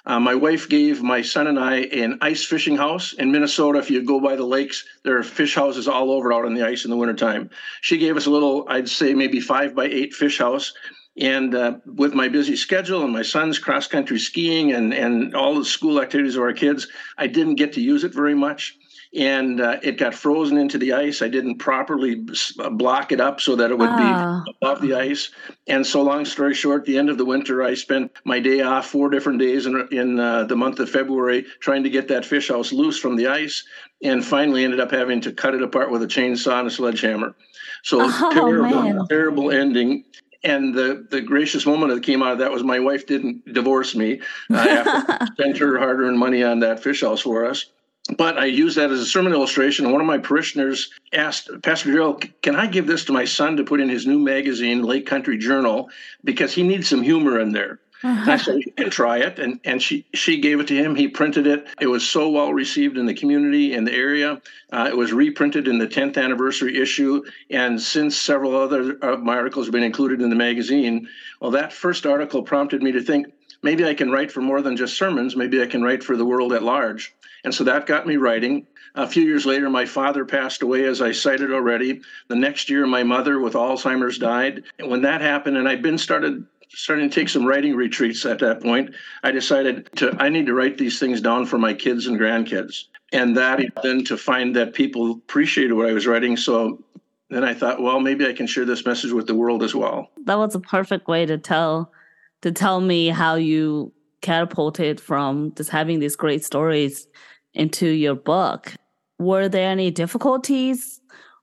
Uh, 0.06 0.20
my 0.20 0.34
wife 0.34 0.70
gave 0.70 1.04
my 1.04 1.22
son 1.22 1.48
and 1.48 1.60
I 1.60 1.76
an 1.76 2.18
ice 2.22 2.46
fishing 2.46 2.78
house 2.78 3.14
in 3.14 3.32
Minnesota. 3.32 3.80
If 3.80 3.92
you 3.92 4.02
go 4.02 4.20
by 4.22 4.36
the 4.38 4.46
lakes, 4.46 4.86
there 5.04 5.18
are 5.18 5.24
fish 5.24 5.56
houses 5.56 5.88
all 5.88 6.12
over 6.12 6.32
out 6.32 6.46
on 6.46 6.54
the 6.54 6.66
ice 6.66 6.86
in 6.86 6.90
the 6.90 6.98
wintertime. 6.98 7.50
She 7.82 7.98
gave 7.98 8.16
us 8.16 8.26
a 8.26 8.32
little, 8.32 8.66
I'd 8.70 8.90
say 8.90 9.14
maybe 9.14 9.42
five 9.42 9.76
by 9.76 9.86
eight 9.86 10.14
fish 10.14 10.38
house. 10.38 10.74
And 11.18 11.54
uh, 11.54 11.78
with 11.86 12.14
my 12.14 12.30
busy 12.30 12.56
schedule 12.56 13.04
and 13.04 13.12
my 13.12 13.24
son's 13.24 13.60
cross 13.60 13.88
country 13.88 14.20
skiing 14.20 14.72
and, 14.72 14.94
and 14.94 15.36
all 15.36 15.56
the 15.56 15.66
school 15.66 16.02
activities 16.02 16.36
of 16.36 16.44
our 16.44 16.54
kids, 16.54 16.88
I 17.18 17.28
didn't 17.28 17.56
get 17.56 17.74
to 17.74 17.82
use 17.82 18.04
it 18.04 18.14
very 18.14 18.36
much 18.36 18.78
and 19.16 19.60
uh, 19.60 19.78
it 19.82 19.98
got 19.98 20.14
frozen 20.14 20.58
into 20.58 20.78
the 20.78 20.94
ice. 20.94 21.22
I 21.22 21.28
didn't 21.28 21.58
properly 21.58 22.26
uh, 22.60 22.70
block 22.70 23.12
it 23.12 23.20
up 23.20 23.42
so 23.42 23.56
that 23.56 23.72
it 23.72 23.78
would 23.78 23.96
be 23.98 24.04
ah. 24.04 24.44
above 24.62 24.82
the 24.82 24.94
ice. 24.94 25.32
And 25.68 25.86
so, 25.86 26.04
long 26.04 26.26
story 26.26 26.54
short, 26.54 26.86
the 26.86 26.98
end 26.98 27.10
of 27.10 27.18
the 27.18 27.26
winter, 27.26 27.64
I 27.64 27.74
spent 27.74 28.12
my 28.24 28.40
day 28.40 28.62
off 28.62 28.88
four 28.88 29.10
different 29.10 29.40
days 29.40 29.66
in, 29.66 29.88
in 29.92 30.20
uh, 30.20 30.44
the 30.44 30.56
month 30.56 30.80
of 30.80 30.90
February 30.90 31.46
trying 31.60 31.84
to 31.84 31.90
get 31.90 32.08
that 32.10 32.26
fish 32.26 32.50
house 32.50 32.72
loose 32.72 33.00
from 33.00 33.16
the 33.16 33.28
ice, 33.28 33.64
and 34.04 34.24
finally 34.24 34.64
ended 34.64 34.80
up 34.80 34.92
having 34.92 35.22
to 35.22 35.32
cut 35.32 35.56
it 35.56 35.64
apart 35.64 35.90
with 35.90 36.04
a 36.04 36.08
chainsaw 36.08 36.60
and 36.60 36.68
a 36.68 36.72
sledgehammer. 36.72 37.36
So 37.84 38.00
oh, 38.04 38.32
terrible, 38.32 38.84
man. 38.84 39.08
terrible 39.08 39.52
ending 39.52 40.04
and 40.44 40.74
the 40.74 41.06
the 41.10 41.22
gracious 41.22 41.66
moment 41.66 41.94
that 41.94 42.04
came 42.04 42.24
out 42.24 42.34
of 42.34 42.40
that 42.40 42.52
was 42.52 42.64
my 42.64 42.80
wife 42.80 43.06
didn't 43.06 43.54
divorce 43.54 43.96
me 43.96 44.22
after 44.52 45.26
spent 45.34 45.58
her 45.58 45.78
hard-earned 45.78 46.18
money 46.18 46.44
on 46.44 46.60
that 46.60 46.82
fish 46.82 47.02
house 47.02 47.22
for 47.22 47.46
us 47.46 47.66
but 48.18 48.38
I 48.38 48.46
use 48.46 48.76
that 48.76 48.92
as 48.92 49.00
a 49.00 49.06
sermon 49.06 49.34
illustration. 49.34 49.92
One 49.92 50.02
of 50.02 50.08
my 50.08 50.18
parishioners 50.18 50.90
asked, 51.14 51.50
Pastor 51.62 51.92
Darrell, 51.92 52.20
can 52.42 52.56
I 52.56 52.66
give 52.68 52.88
this 52.88 53.06
to 53.06 53.12
my 53.12 53.26
son 53.26 53.58
to 53.58 53.64
put 53.64 53.82
in 53.82 53.90
his 53.90 54.08
new 54.08 54.20
magazine, 54.20 54.84
Lake 54.84 55.06
Country 55.06 55.38
Journal, 55.38 55.90
because 56.24 56.54
he 56.54 56.64
needs 56.64 56.88
some 56.88 57.04
humor 57.04 57.40
in 57.40 57.52
there. 57.52 57.80
Uh-huh. 58.02 58.32
I 58.32 58.38
said, 58.38 58.56
you 58.56 58.72
can 58.72 58.90
try 58.90 59.18
it. 59.18 59.40
And, 59.40 59.60
and 59.66 59.82
she, 59.82 60.06
she 60.14 60.40
gave 60.40 60.60
it 60.60 60.68
to 60.68 60.76
him. 60.76 60.96
He 60.96 61.08
printed 61.08 61.48
it. 61.48 61.68
It 61.82 61.88
was 61.88 62.08
so 62.08 62.30
well 62.30 62.54
received 62.54 62.98
in 62.98 63.06
the 63.06 63.14
community, 63.14 63.74
in 63.74 63.84
the 63.84 63.94
area. 63.94 64.42
Uh, 64.72 64.88
it 64.90 64.96
was 64.96 65.12
reprinted 65.12 65.68
in 65.68 65.78
the 65.78 65.88
10th 65.88 66.18
anniversary 66.18 66.78
issue. 66.82 67.24
And 67.50 67.82
since 67.82 68.16
several 68.16 68.56
other 68.56 68.98
of 69.00 69.22
my 69.22 69.36
articles 69.36 69.66
have 69.66 69.74
been 69.74 69.84
included 69.84 70.22
in 70.22 70.30
the 70.30 70.36
magazine, 70.36 71.10
well, 71.42 71.52
that 71.52 71.74
first 71.74 72.06
article 72.06 72.42
prompted 72.42 72.82
me 72.82 72.94
to 72.94 73.02
think 73.02 73.28
maybe 73.64 73.86
I 73.86 73.94
can 73.94 74.12
write 74.12 74.32
for 74.32 74.42
more 74.42 74.62
than 74.62 74.78
just 74.78 74.98
sermons. 74.98 75.36
Maybe 75.36 75.62
I 75.62 75.66
can 75.66 75.84
write 75.84 76.04
for 76.04 76.16
the 76.16 76.26
world 76.26 76.54
at 76.54 76.64
large. 76.64 77.14
And 77.44 77.54
so 77.54 77.64
that 77.66 77.86
got 77.86 78.08
me 78.08 78.18
writing. 78.18 78.66
A 78.96 79.08
few 79.08 79.24
years 79.24 79.46
later, 79.46 79.70
my 79.70 79.86
father 79.86 80.26
passed 80.26 80.62
away, 80.62 80.86
as 80.86 81.02
I 81.02 81.12
cited 81.12 81.54
already. 81.54 82.02
The 82.28 82.36
next 82.36 82.70
year, 82.70 82.86
my 82.86 83.04
mother 83.04 83.40
with 83.40 83.54
Alzheimer's 83.54 84.18
died. 84.18 84.64
And 84.78 84.90
when 84.90 85.02
that 85.04 85.22
happened, 85.22 85.58
and 85.58 85.68
I'd 85.68 85.82
been 85.82 85.98
started 85.98 86.46
starting 86.70 87.10
to 87.10 87.14
take 87.14 87.30
some 87.30 87.46
writing 87.46 87.76
retreats 87.76 88.26
at 88.26 88.40
that 88.40 88.62
point, 88.62 88.96
I 89.24 89.32
decided 89.32 89.90
to 89.98 90.16
I 90.20 90.30
need 90.30 90.46
to 90.46 90.54
write 90.54 90.78
these 90.78 91.00
things 91.00 91.22
down 91.22 91.46
for 91.46 91.58
my 91.58 91.74
kids 91.74 92.08
and 92.08 92.20
grandkids. 92.20 92.86
And 93.12 93.36
that 93.38 93.60
then 93.82 94.04
to 94.06 94.18
find 94.18 94.56
that 94.56 94.74
people 94.74 95.12
appreciated 95.12 95.74
what 95.74 95.90
I 95.90 95.94
was 95.94 96.06
writing. 96.06 96.38
So 96.38 96.84
then 97.30 97.44
I 97.44 97.54
thought, 97.54 97.82
well, 97.82 98.00
maybe 98.00 98.28
I 98.28 98.34
can 98.34 98.48
share 98.48 98.66
this 98.66 98.86
message 98.86 99.12
with 99.12 99.28
the 99.28 99.36
world 99.36 99.64
as 99.64 99.74
well. 99.74 100.10
That 100.26 100.38
was 100.38 100.56
a 100.56 100.60
perfect 100.60 101.08
way 101.08 101.26
to 101.26 101.38
tell 101.38 101.92
to 102.42 102.52
tell 102.52 102.80
me 102.80 103.08
how 103.08 103.36
you 103.36 103.92
catapulted 104.22 105.00
from 105.00 105.54
just 105.56 105.70
having 105.70 106.00
these 106.00 106.16
great 106.16 106.44
stories 106.44 107.08
into 107.54 107.88
your 107.88 108.16
book. 108.16 108.74
Were 109.18 109.50
there 109.50 109.70
any 109.70 109.92
difficulties 109.92 111.02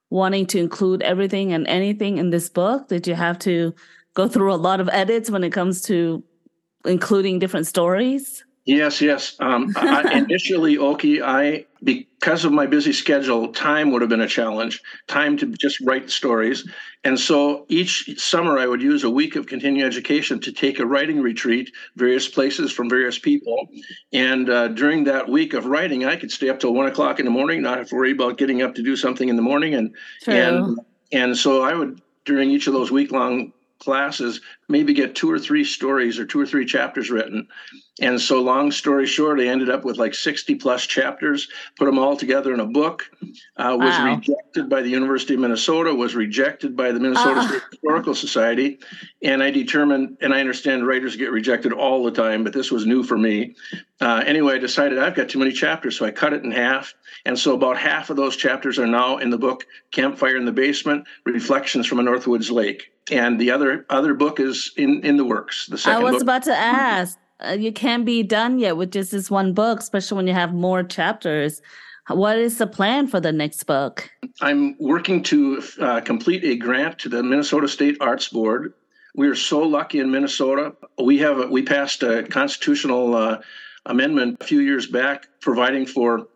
wanting 0.08 0.46
to 0.46 0.58
include 0.58 1.02
everything 1.02 1.52
and 1.52 1.66
anything 1.66 2.18
in 2.18 2.30
this 2.30 2.48
book? 2.48 2.88
Did 2.88 3.06
you 3.06 3.14
have 3.14 3.38
to 3.40 3.74
go 4.16 4.26
through 4.26 4.52
a 4.52 4.56
lot 4.56 4.80
of 4.80 4.88
edits 4.92 5.30
when 5.30 5.44
it 5.44 5.50
comes 5.50 5.80
to 5.82 6.24
including 6.84 7.38
different 7.38 7.66
stories? 7.68 8.42
Yes, 8.64 9.00
yes. 9.00 9.36
Um, 9.38 9.72
I, 9.76 10.12
initially, 10.28 10.76
Oki, 10.76 11.22
I 11.22 11.66
because 11.84 12.44
of 12.44 12.50
my 12.50 12.66
busy 12.66 12.92
schedule, 12.92 13.52
time 13.52 13.92
would 13.92 14.02
have 14.02 14.08
been 14.08 14.22
a 14.22 14.26
challenge. 14.26 14.82
Time 15.06 15.36
to 15.36 15.46
just 15.46 15.80
write 15.82 16.10
stories, 16.10 16.68
and 17.04 17.20
so 17.20 17.64
each 17.68 18.18
summer 18.18 18.58
I 18.58 18.66
would 18.66 18.82
use 18.82 19.04
a 19.04 19.10
week 19.10 19.36
of 19.36 19.46
continuing 19.46 19.86
education 19.86 20.40
to 20.40 20.50
take 20.50 20.80
a 20.80 20.86
writing 20.86 21.20
retreat, 21.20 21.70
various 21.94 22.26
places 22.26 22.72
from 22.72 22.90
various 22.90 23.20
people, 23.20 23.68
and 24.12 24.50
uh, 24.50 24.66
during 24.68 25.04
that 25.04 25.28
week 25.28 25.54
of 25.54 25.66
writing, 25.66 26.04
I 26.04 26.16
could 26.16 26.32
stay 26.32 26.48
up 26.48 26.58
till 26.58 26.74
one 26.74 26.86
o'clock 26.86 27.20
in 27.20 27.24
the 27.24 27.30
morning, 27.30 27.62
not 27.62 27.78
have 27.78 27.88
to 27.90 27.94
worry 27.94 28.10
about 28.10 28.36
getting 28.36 28.62
up 28.62 28.74
to 28.74 28.82
do 28.82 28.96
something 28.96 29.28
in 29.28 29.36
the 29.36 29.42
morning, 29.42 29.74
and 29.74 29.94
True. 30.24 30.34
and 30.34 30.78
and 31.12 31.36
so 31.36 31.62
I 31.62 31.74
would 31.74 32.02
during 32.24 32.50
each 32.50 32.66
of 32.66 32.72
those 32.72 32.90
week 32.90 33.12
long 33.12 33.52
classes 33.78 34.40
maybe 34.68 34.92
get 34.92 35.14
two 35.14 35.30
or 35.30 35.38
three 35.38 35.64
stories 35.64 36.18
or 36.18 36.26
two 36.26 36.40
or 36.40 36.46
three 36.46 36.64
chapters 36.66 37.10
written 37.10 37.46
and 38.00 38.20
so 38.20 38.40
long 38.42 38.70
story 38.72 39.06
short 39.06 39.40
i 39.40 39.44
ended 39.46 39.70
up 39.70 39.84
with 39.84 39.96
like 39.96 40.14
60 40.14 40.56
plus 40.56 40.86
chapters 40.86 41.48
put 41.78 41.86
them 41.86 41.98
all 41.98 42.16
together 42.16 42.52
in 42.52 42.60
a 42.60 42.66
book 42.66 43.04
uh, 43.56 43.76
was 43.78 43.98
Wow. 43.98 44.14
rejected 44.16 44.68
by 44.68 44.82
the 44.82 44.88
university 44.88 45.34
of 45.34 45.40
minnesota 45.40 45.94
was 45.94 46.14
rejected 46.14 46.76
by 46.76 46.92
the 46.92 47.00
minnesota. 47.00 47.42
State 47.42 47.62
historical 47.70 48.14
society 48.14 48.78
and 49.22 49.42
i 49.42 49.50
determined 49.50 50.16
and 50.20 50.34
i 50.34 50.40
understand 50.40 50.86
writers 50.86 51.16
get 51.16 51.30
rejected 51.30 51.72
all 51.72 52.04
the 52.04 52.10
time 52.10 52.42
but 52.44 52.52
this 52.52 52.70
was 52.70 52.86
new 52.86 53.02
for 53.02 53.16
me 53.18 53.54
uh, 54.00 54.22
anyway 54.26 54.54
i 54.54 54.58
decided 54.58 54.98
i've 54.98 55.14
got 55.14 55.28
too 55.28 55.38
many 55.38 55.52
chapters 55.52 55.96
so 55.96 56.04
i 56.04 56.10
cut 56.10 56.32
it 56.32 56.42
in 56.44 56.50
half 56.50 56.92
and 57.24 57.38
so 57.38 57.54
about 57.54 57.76
half 57.78 58.10
of 58.10 58.16
those 58.16 58.36
chapters 58.36 58.78
are 58.78 58.86
now 58.86 59.16
in 59.18 59.30
the 59.30 59.38
book 59.38 59.64
campfire 59.92 60.36
in 60.36 60.44
the 60.44 60.52
basement 60.52 61.04
reflections 61.24 61.86
from 61.86 61.98
a 61.98 62.02
northwoods 62.02 62.50
lake 62.50 62.92
and 63.10 63.38
the 63.40 63.50
other 63.50 63.86
other 63.88 64.14
book 64.14 64.40
is 64.40 64.55
in 64.76 65.04
in 65.04 65.16
the 65.16 65.24
works 65.24 65.66
the 65.66 65.78
second 65.78 66.00
I 66.00 66.02
was 66.02 66.14
book 66.14 66.22
about 66.22 66.42
to 66.44 66.54
ask. 66.54 67.18
Uh, 67.38 67.56
you 67.58 67.70
can't 67.70 68.06
be 68.06 68.22
done 68.22 68.58
yet 68.58 68.78
with 68.78 68.90
just 68.92 69.10
this 69.10 69.30
one 69.30 69.52
book, 69.52 69.80
especially 69.80 70.16
when 70.16 70.26
you 70.26 70.32
have 70.32 70.54
more 70.54 70.82
chapters. 70.82 71.60
What 72.08 72.38
is 72.38 72.56
the 72.56 72.66
plan 72.66 73.08
for 73.08 73.20
the 73.20 73.32
next 73.32 73.64
book? 73.64 74.10
i'm 74.40 74.76
working 74.78 75.22
to 75.22 75.62
uh, 75.80 76.00
complete 76.00 76.44
a 76.44 76.56
grant 76.56 76.98
to 76.98 77.08
the 77.08 77.22
minnesota 77.22 77.68
state 77.68 77.96
arts 78.00 78.28
board 78.28 78.72
we 79.14 79.28
are 79.28 79.34
so 79.34 79.60
lucky 79.60 79.98
in 79.98 80.10
minnesota 80.10 80.74
we 81.02 81.18
have 81.18 81.38
a, 81.38 81.46
we 81.46 81.62
passed 81.62 82.02
a 82.02 82.22
constitutional 82.24 83.14
uh, 83.14 83.38
amendment 83.86 84.36
a 84.40 84.44
few 84.44 84.60
years 84.60 84.86
back 84.86 85.28
providing 85.40 85.86
for 85.86 86.28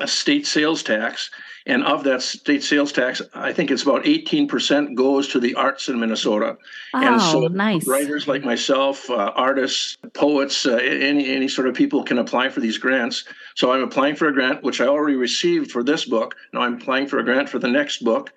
a 0.00 0.06
state 0.08 0.46
sales 0.46 0.82
tax 0.82 1.30
and 1.66 1.82
of 1.84 2.04
that 2.04 2.22
state 2.22 2.62
sales 2.62 2.92
tax 2.92 3.20
i 3.34 3.52
think 3.52 3.70
it's 3.70 3.82
about 3.82 4.04
18% 4.04 4.94
goes 4.94 5.28
to 5.28 5.40
the 5.40 5.54
arts 5.54 5.88
in 5.88 5.98
minnesota 5.98 6.56
Oh, 6.94 7.00
And 7.02 7.20
so 7.20 7.40
nice. 7.48 7.86
writers 7.86 8.26
like 8.26 8.42
myself, 8.42 9.10
uh, 9.10 9.32
artists, 9.36 9.98
poets, 10.14 10.64
uh, 10.64 10.76
any 10.76 11.28
any 11.38 11.46
sort 11.48 11.68
of 11.68 11.74
people 11.74 12.02
can 12.02 12.18
apply 12.18 12.48
for 12.48 12.60
these 12.60 12.78
grants. 12.78 13.24
So 13.54 13.70
I'm 13.72 13.82
applying 13.82 14.16
for 14.16 14.28
a 14.28 14.32
grant, 14.32 14.62
which 14.62 14.80
I 14.80 14.86
already 14.86 15.16
received 15.16 15.70
for 15.70 15.82
this 15.82 16.06
book. 16.06 16.34
Now 16.54 16.60
I'm 16.62 16.74
applying 16.74 17.06
for 17.06 17.18
a 17.18 17.24
grant 17.24 17.48
for 17.50 17.58
the 17.58 17.68
next 17.68 18.02
book, 18.02 18.32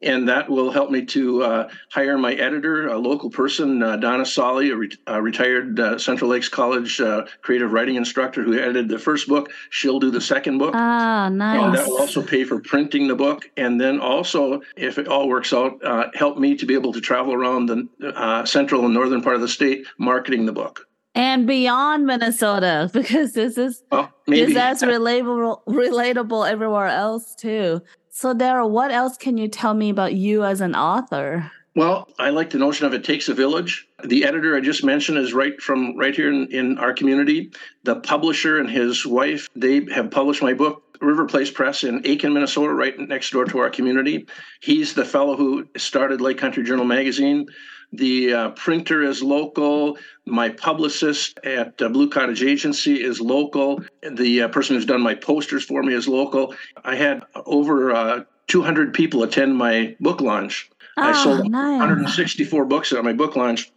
and 0.00 0.28
that 0.28 0.48
will 0.48 0.70
help 0.70 0.90
me 0.90 1.04
to 1.04 1.42
uh, 1.42 1.68
hire 1.90 2.16
my 2.16 2.32
editor, 2.34 2.86
a 2.88 2.98
local 2.98 3.30
person, 3.30 3.82
uh, 3.82 3.96
Donna 3.96 4.24
Solly, 4.24 4.70
a, 4.70 4.76
re- 4.76 4.90
a 5.08 5.20
retired 5.20 5.78
uh, 5.80 5.98
Central 5.98 6.30
Lakes 6.30 6.48
College 6.48 7.00
uh, 7.00 7.26
creative 7.42 7.72
writing 7.72 7.96
instructor 7.96 8.42
who 8.44 8.56
edited 8.58 8.88
the 8.88 8.98
first 8.98 9.26
book. 9.28 9.50
She'll 9.70 9.98
do 9.98 10.10
the 10.10 10.20
second 10.20 10.58
book. 10.58 10.72
Ah, 10.74 11.26
And 11.26 11.38
nice. 11.38 11.76
that 11.78 11.88
will 11.88 11.98
also 11.98 12.22
pay 12.22 12.44
for 12.44 12.60
printing 12.60 13.08
the 13.08 13.16
book. 13.16 13.50
And 13.56 13.80
then 13.80 13.98
also, 13.98 14.60
if 14.76 14.98
it 14.98 15.08
all 15.08 15.28
works 15.28 15.52
out, 15.52 15.82
uh, 15.84 16.06
help 16.14 16.38
me 16.38 16.54
to 16.56 16.66
be 16.66 16.74
able 16.74 16.92
to 16.92 17.00
travel 17.00 17.34
around 17.34 17.66
the 17.66 17.88
uh, 18.14 18.44
central 18.44 18.84
and 18.84 18.94
northern 18.94 19.20
part 19.22 19.34
of 19.34 19.40
the 19.42 19.48
state 19.48 19.84
marketing 19.98 20.46
the 20.46 20.52
book. 20.52 20.86
and 21.16 21.46
beyond 21.46 22.06
Minnesota, 22.06 22.88
because 22.94 23.32
this 23.32 23.58
is 23.58 23.82
Well, 23.90 24.12
just 24.28 24.56
as 24.56 24.82
relatable, 24.82 25.64
relatable 25.66 26.48
everywhere 26.48 26.86
else 26.86 27.34
too. 27.34 27.82
So, 28.20 28.34
Darrell, 28.34 28.68
what 28.68 28.90
else 28.90 29.16
can 29.16 29.38
you 29.38 29.46
tell 29.46 29.74
me 29.74 29.90
about 29.90 30.12
you 30.12 30.42
as 30.42 30.60
an 30.60 30.74
author? 30.74 31.52
Well, 31.76 32.08
I 32.18 32.30
like 32.30 32.50
the 32.50 32.58
notion 32.58 32.84
of 32.84 32.92
it 32.92 33.04
takes 33.04 33.28
a 33.28 33.32
village. 33.32 33.86
The 34.04 34.24
editor 34.24 34.56
I 34.56 34.60
just 34.60 34.82
mentioned 34.82 35.18
is 35.18 35.32
right 35.32 35.62
from 35.62 35.96
right 35.96 36.12
here 36.12 36.28
in, 36.28 36.48
in 36.48 36.78
our 36.78 36.92
community. 36.92 37.52
The 37.84 38.00
publisher 38.00 38.58
and 38.58 38.68
his 38.68 39.06
wife, 39.06 39.48
they 39.54 39.84
have 39.94 40.10
published 40.10 40.42
my 40.42 40.52
book, 40.52 40.82
River 41.00 41.26
Place 41.26 41.52
Press 41.52 41.84
in 41.84 42.02
Aitkin, 42.02 42.32
Minnesota, 42.32 42.74
right 42.74 42.98
next 42.98 43.30
door 43.30 43.44
to 43.44 43.58
our 43.58 43.70
community. 43.70 44.26
He's 44.58 44.94
the 44.94 45.04
fellow 45.04 45.36
who 45.36 45.68
started 45.76 46.20
Lake 46.20 46.38
Country 46.38 46.64
Journal 46.64 46.86
magazine. 46.86 47.46
The 47.92 48.32
uh, 48.34 48.48
printer 48.50 49.02
is 49.02 49.22
local. 49.22 49.96
My 50.26 50.50
publicist 50.50 51.38
at 51.44 51.80
uh, 51.80 51.88
Blue 51.88 52.08
Cottage 52.08 52.42
Agency 52.42 53.02
is 53.02 53.20
local. 53.20 53.82
The 54.10 54.42
uh, 54.42 54.48
person 54.48 54.76
who's 54.76 54.84
done 54.84 55.00
my 55.00 55.14
posters 55.14 55.64
for 55.64 55.82
me 55.82 55.94
is 55.94 56.06
local. 56.06 56.54
I 56.84 56.94
had 56.96 57.22
over 57.46 57.92
uh, 57.92 58.24
200 58.48 58.92
people 58.92 59.22
attend 59.22 59.56
my 59.56 59.96
book 60.00 60.20
launch. 60.20 60.70
I 60.96 61.10
Ah, 61.10 61.24
sold 61.24 61.50
nice. 61.50 61.78
164 61.78 62.64
books 62.66 62.92
at 62.92 63.04
my 63.04 63.12
book 63.12 63.36
launch. 63.36 63.70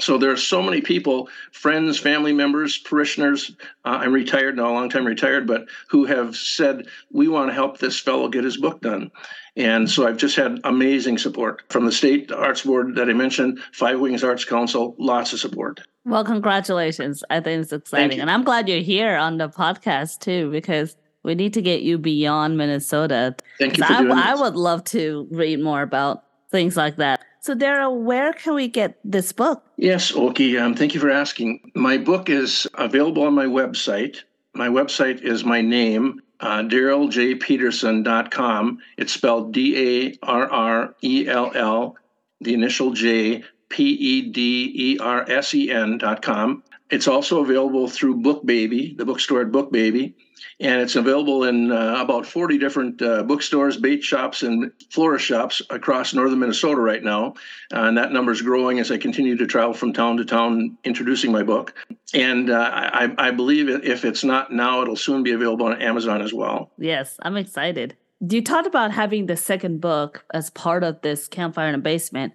So 0.00 0.18
there 0.18 0.30
are 0.30 0.36
so 0.36 0.60
many 0.60 0.80
people, 0.80 1.28
friends, 1.52 1.98
family 1.98 2.32
members, 2.32 2.78
parishioners. 2.78 3.52
Uh, 3.84 3.98
I'm 4.02 4.12
retired 4.12 4.56
now, 4.56 4.70
a 4.70 4.72
long 4.72 4.88
time 4.88 5.04
retired, 5.06 5.46
but 5.46 5.66
who 5.88 6.04
have 6.04 6.34
said, 6.34 6.86
we 7.12 7.28
want 7.28 7.48
to 7.50 7.54
help 7.54 7.78
this 7.78 8.00
fellow 8.00 8.28
get 8.28 8.42
his 8.44 8.56
book 8.56 8.80
done. 8.80 9.10
And 9.56 9.88
so 9.88 10.04
I've 10.06 10.16
just 10.16 10.34
had 10.34 10.58
amazing 10.64 11.18
support 11.18 11.62
from 11.68 11.86
the 11.86 11.92
state 11.92 12.32
arts 12.32 12.62
board 12.62 12.96
that 12.96 13.08
I 13.08 13.12
mentioned, 13.12 13.60
Five 13.72 14.00
Wings 14.00 14.24
Arts 14.24 14.44
Council, 14.44 14.96
lots 14.98 15.32
of 15.32 15.38
support. 15.38 15.80
Well, 16.04 16.24
congratulations. 16.24 17.22
I 17.30 17.38
think 17.40 17.62
it's 17.62 17.72
exciting. 17.72 18.18
And 18.20 18.30
I'm 18.30 18.42
glad 18.42 18.68
you're 18.68 18.80
here 18.80 19.16
on 19.16 19.38
the 19.38 19.48
podcast 19.48 20.18
too, 20.20 20.50
because 20.50 20.96
we 21.22 21.36
need 21.36 21.54
to 21.54 21.62
get 21.62 21.82
you 21.82 21.98
beyond 21.98 22.58
Minnesota. 22.58 23.36
Thank 23.60 23.78
you 23.78 23.84
'Cause 23.84 23.96
for 23.96 24.02
doing 24.02 24.18
I, 24.18 24.32
I 24.32 24.34
would 24.34 24.56
love 24.56 24.82
to 24.86 25.28
read 25.30 25.60
more 25.60 25.82
about 25.82 26.24
things 26.50 26.76
like 26.76 26.96
that. 26.96 27.20
So, 27.44 27.54
Darrell, 27.54 28.00
where 28.00 28.32
can 28.32 28.54
we 28.54 28.68
get 28.68 28.98
this 29.04 29.30
book? 29.30 29.62
Yes, 29.76 30.16
Oki, 30.16 30.56
um, 30.56 30.74
thank 30.74 30.94
you 30.94 31.00
for 31.00 31.10
asking. 31.10 31.72
My 31.74 31.98
book 31.98 32.30
is 32.30 32.66
available 32.72 33.24
on 33.24 33.34
my 33.34 33.44
website. 33.44 34.22
My 34.54 34.68
website 34.68 35.20
is 35.20 35.44
my 35.44 35.60
name, 35.60 36.22
uh, 36.40 36.62
darreljpedersen.com. 36.62 38.78
It's 38.96 39.12
spelled 39.12 39.52
D 39.52 39.76
A 39.76 40.14
R 40.22 40.50
R 40.50 40.94
E 41.02 41.28
L 41.28 41.52
L, 41.54 41.98
the 42.40 42.54
initial 42.54 42.92
J, 42.92 43.44
P 43.68 43.90
E 43.90 44.22
D 44.22 44.72
E 44.74 44.98
R 44.98 45.30
S 45.30 45.52
E 45.52 45.70
N.com. 45.70 46.62
It's 46.94 47.08
also 47.08 47.40
available 47.40 47.88
through 47.88 48.22
BookBaby, 48.22 48.96
the 48.96 49.04
bookstore 49.04 49.40
at 49.40 49.48
BookBaby. 49.48 50.14
And 50.60 50.80
it's 50.80 50.94
available 50.94 51.42
in 51.42 51.72
uh, 51.72 51.96
about 51.98 52.24
40 52.24 52.56
different 52.58 53.02
uh, 53.02 53.24
bookstores, 53.24 53.76
bait 53.76 54.04
shops, 54.04 54.44
and 54.44 54.70
florist 54.90 55.26
shops 55.26 55.60
across 55.70 56.14
northern 56.14 56.38
Minnesota 56.38 56.80
right 56.80 57.02
now. 57.02 57.34
Uh, 57.72 57.88
and 57.88 57.98
that 57.98 58.12
number 58.12 58.30
is 58.30 58.42
growing 58.42 58.78
as 58.78 58.92
I 58.92 58.98
continue 58.98 59.36
to 59.36 59.44
travel 59.44 59.74
from 59.74 59.92
town 59.92 60.18
to 60.18 60.24
town 60.24 60.78
introducing 60.84 61.32
my 61.32 61.42
book. 61.42 61.74
And 62.14 62.48
uh, 62.48 62.70
I, 62.72 63.12
I 63.18 63.32
believe 63.32 63.68
if 63.68 64.04
it's 64.04 64.22
not 64.22 64.52
now, 64.52 64.80
it'll 64.80 64.94
soon 64.94 65.24
be 65.24 65.32
available 65.32 65.66
on 65.66 65.82
Amazon 65.82 66.22
as 66.22 66.32
well. 66.32 66.70
Yes, 66.78 67.16
I'm 67.22 67.36
excited. 67.36 67.96
You 68.20 68.40
talked 68.40 68.68
about 68.68 68.92
having 68.92 69.26
the 69.26 69.36
second 69.36 69.80
book 69.80 70.24
as 70.32 70.48
part 70.50 70.84
of 70.84 71.02
this 71.02 71.26
campfire 71.26 71.66
in 71.66 71.72
the 71.72 71.78
basement. 71.78 72.34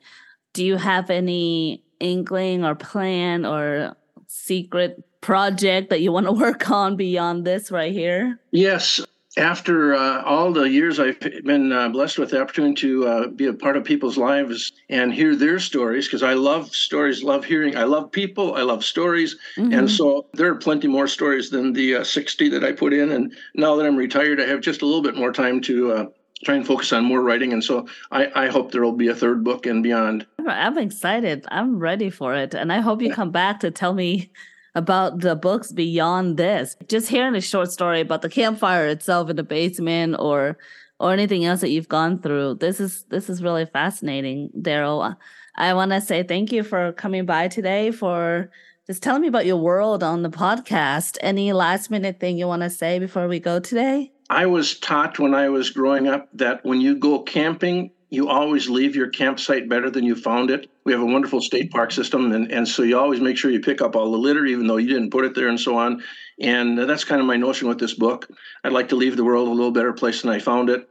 Do 0.52 0.66
you 0.66 0.76
have 0.76 1.10
any 1.10 1.86
inkling 2.02 2.66
or 2.66 2.76
plan 2.76 3.46
or 3.46 3.96
secret 4.30 5.04
project 5.22 5.90
that 5.90 6.02
you 6.02 6.12
want 6.12 6.28
to 6.28 6.32
work 6.46 6.70
on 6.70 6.96
beyond 6.96 7.46
this 7.46 7.72
right 7.72 7.92
here? 7.92 8.40
Yes. 8.52 9.02
After 9.38 9.94
uh, 9.94 10.24
all 10.24 10.52
the 10.52 10.64
years 10.64 11.00
I've 11.00 11.20
been 11.20 11.72
uh, 11.72 11.90
blessed 11.90 12.18
with 12.18 12.32
the 12.32 12.42
opportunity 12.42 12.74
to 12.82 13.08
uh, 13.08 13.28
be 13.28 13.46
a 13.46 13.54
part 13.54 13.78
of 13.78 13.84
people's 13.84 14.18
lives 14.18 14.72
and 14.90 15.14
hear 15.14 15.36
their 15.36 15.60
stories, 15.60 16.08
because 16.08 16.24
I 16.24 16.34
love 16.34 16.74
stories, 16.74 17.24
love 17.24 17.46
hearing, 17.46 17.78
I 17.78 17.84
love 17.84 18.12
people, 18.12 18.56
I 18.56 18.64
love 18.64 18.84
stories. 18.84 19.38
Mhm. 19.56 19.78
And 19.78 19.90
so 19.90 20.26
there 20.34 20.52
are 20.52 20.56
plenty 20.56 20.88
more 20.88 21.08
stories 21.08 21.52
than 21.52 21.74
the 21.74 21.98
uh, 21.98 22.04
60 22.04 22.50
that 22.50 22.64
I 22.64 22.72
put 22.72 22.92
in. 22.92 23.12
And 23.12 23.32
now 23.54 23.76
that 23.76 23.86
I'm 23.86 23.96
retired, 23.96 24.42
I 24.42 24.48
have 24.48 24.62
just 24.62 24.82
a 24.82 24.86
little 24.86 25.04
bit 25.04 25.16
more 25.16 25.32
time 25.32 25.62
to 25.62 25.92
uh, 25.92 26.06
try 26.44 26.56
and 26.56 26.66
focus 26.66 26.94
on 26.94 27.06
more 27.06 27.22
writing. 27.22 27.54
And 27.54 27.64
so 27.64 27.88
I, 28.12 28.46
I 28.46 28.48
hope 28.48 28.72
there 28.72 28.82
will 28.82 28.94
be 28.94 29.08
a 29.08 29.16
third 29.16 29.44
book 29.44 29.66
and 29.66 29.84
beyond. 29.84 30.26
I'm- 30.48 30.78
excited. 30.78 31.46
I'm 31.50 31.80
ready 31.80 32.10
for 32.10 32.34
it. 32.36 32.54
And 32.54 32.72
I 32.72 32.80
hope 32.80 33.02
you 33.02 33.12
come 33.14 33.32
back 33.32 33.60
to 33.60 33.72
tell 33.72 33.94
me 33.94 34.32
about 34.76 35.20
the 35.20 35.36
books 35.36 35.72
beyond 35.72 36.38
this. 36.38 36.76
Just 36.88 37.10
hearing 37.10 37.36
a 37.36 37.42
short 37.42 37.72
story 37.72 38.02
about 38.02 38.22
the 38.22 38.30
campfire 38.30 38.88
itself 38.88 39.30
in 39.30 39.36
the 39.36 39.44
basement 39.44 40.16
or 40.20 40.58
or 41.00 41.14
anything 41.14 41.46
else 41.46 41.62
that 41.62 41.70
you've 41.70 41.88
gone 41.88 42.22
through. 42.22 42.56
This 42.56 42.80
is 42.80 43.04
this 43.10 43.30
is 43.30 43.42
really 43.42 43.66
fascinating, 43.66 44.50
Darrell. 44.62 45.16
I 45.56 45.74
want 45.74 45.92
to 45.92 46.02
say 46.02 46.24
thank 46.24 46.52
you 46.52 46.64
for 46.64 46.94
coming 46.94 47.26
by 47.26 47.48
today 47.48 47.92
for 47.92 48.50
just 48.88 49.04
telling 49.04 49.22
me 49.22 49.28
about 49.28 49.46
your 49.46 49.58
world 49.58 50.04
on 50.04 50.24
the 50.24 50.30
podcast. 50.30 51.18
Any 51.22 51.54
last 51.54 51.92
minute 51.92 52.20
thing 52.20 52.38
you 52.38 52.48
want 52.48 52.64
to 52.64 52.70
say 52.70 53.00
before 53.00 53.28
we 53.28 53.40
go 53.40 53.60
today? 53.60 54.12
I 54.30 54.46
was 54.46 54.80
taught 54.80 55.18
when 55.18 55.34
I 55.34 55.50
was 55.50 55.72
growing 55.72 56.08
up 56.08 56.30
that 56.34 56.64
when 56.64 56.82
you 56.82 56.96
go 56.96 57.24
camping, 57.24 57.92
you 58.12 58.28
always 58.28 58.70
leave 58.70 58.96
your 58.96 59.10
campsite 59.10 59.70
better 59.70 59.90
than 59.90 60.04
you 60.04 60.16
found 60.16 60.52
it. 60.52 60.70
We 60.84 60.92
have 60.92 61.02
a 61.02 61.06
wonderful 61.06 61.42
state 61.42 61.72
park 61.72 61.92
system, 61.92 62.32
and, 62.32 62.52
and 62.52 62.68
so 62.68 62.84
you 62.84 62.98
always 62.98 63.22
make 63.22 63.38
sure 63.38 63.52
you 63.52 63.60
pick 63.60 63.82
up 63.82 63.96
all 63.96 64.12
the 64.12 64.18
litter, 64.18 64.46
even 64.46 64.68
though 64.68 64.78
you 64.78 64.88
didn't 64.88 65.12
put 65.12 65.26
it 65.26 65.36
there, 65.36 65.48
and 65.48 65.60
so 65.60 65.78
on. 65.78 66.04
And 66.42 66.80
uh, 66.80 66.86
that's 66.86 67.04
kind 67.04 67.22
of 67.22 67.28
my 67.28 67.38
notion 67.38 67.68
with 67.68 67.80
this 67.80 67.94
book. 67.94 68.28
I'd 68.64 68.72
like 68.72 68.90
to 68.90 68.96
leave 68.96 69.16
the 69.16 69.24
world 69.24 69.48
a 69.48 69.52
little 69.52 69.72
better 69.72 69.94
place 69.94 70.22
than 70.22 70.32
I 70.32 70.40
found 70.40 70.70
it. 70.70 70.89